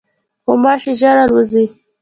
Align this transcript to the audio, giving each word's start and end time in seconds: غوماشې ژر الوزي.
غوماشې 0.45 0.91
ژر 0.99 1.15
الوزي. 1.25 1.65